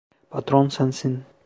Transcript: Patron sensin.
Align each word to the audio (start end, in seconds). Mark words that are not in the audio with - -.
Patron 0.31 0.69
sensin. 0.71 1.23